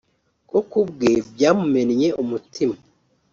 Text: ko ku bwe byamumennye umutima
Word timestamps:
ko 0.49 0.57
ku 0.69 0.79
bwe 0.89 1.11
byamumennye 1.33 2.07
umutima 2.21 2.75